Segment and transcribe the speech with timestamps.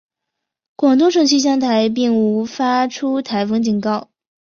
[0.75, 4.09] 广东省气象台并无发出台风警告。